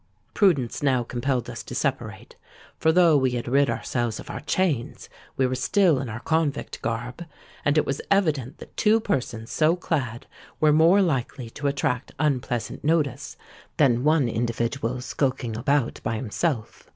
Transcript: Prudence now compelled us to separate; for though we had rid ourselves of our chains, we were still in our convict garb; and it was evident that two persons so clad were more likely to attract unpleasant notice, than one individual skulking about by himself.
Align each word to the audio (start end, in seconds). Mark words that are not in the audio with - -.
Prudence 0.33 0.81
now 0.81 1.03
compelled 1.03 1.47
us 1.47 1.61
to 1.61 1.75
separate; 1.75 2.35
for 2.79 2.91
though 2.91 3.15
we 3.15 3.33
had 3.33 3.47
rid 3.47 3.69
ourselves 3.69 4.19
of 4.19 4.31
our 4.31 4.39
chains, 4.39 5.09
we 5.37 5.45
were 5.45 5.53
still 5.53 5.99
in 5.99 6.09
our 6.09 6.21
convict 6.21 6.81
garb; 6.81 7.23
and 7.63 7.77
it 7.77 7.85
was 7.85 8.01
evident 8.09 8.57
that 8.57 8.75
two 8.75 8.99
persons 8.99 9.51
so 9.51 9.75
clad 9.75 10.25
were 10.59 10.73
more 10.73 11.03
likely 11.03 11.51
to 11.51 11.67
attract 11.67 12.13
unpleasant 12.17 12.83
notice, 12.83 13.37
than 13.77 14.03
one 14.03 14.27
individual 14.27 15.01
skulking 15.01 15.55
about 15.55 15.99
by 16.01 16.15
himself. 16.15 16.89